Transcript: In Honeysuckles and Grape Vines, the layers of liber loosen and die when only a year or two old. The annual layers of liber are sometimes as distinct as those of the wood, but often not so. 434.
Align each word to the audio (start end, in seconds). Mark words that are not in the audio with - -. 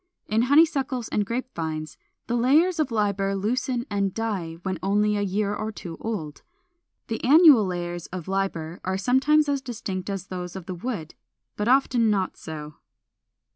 In 0.25 0.41
Honeysuckles 0.41 1.09
and 1.09 1.27
Grape 1.27 1.53
Vines, 1.53 1.95
the 2.25 2.35
layers 2.35 2.79
of 2.79 2.89
liber 2.89 3.35
loosen 3.35 3.85
and 3.87 4.15
die 4.15 4.53
when 4.63 4.79
only 4.81 5.15
a 5.15 5.21
year 5.21 5.53
or 5.53 5.71
two 5.71 5.95
old. 5.99 6.41
The 7.05 7.23
annual 7.23 7.67
layers 7.67 8.07
of 8.07 8.27
liber 8.27 8.79
are 8.83 8.97
sometimes 8.97 9.47
as 9.47 9.61
distinct 9.61 10.09
as 10.09 10.25
those 10.25 10.55
of 10.55 10.65
the 10.65 10.73
wood, 10.73 11.13
but 11.55 11.67
often 11.67 12.09
not 12.09 12.35
so. 12.35 12.49
434. 12.81 12.81